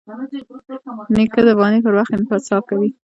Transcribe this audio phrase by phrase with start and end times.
[1.15, 2.89] نیکه د بانې پر وخت انصاف کوي.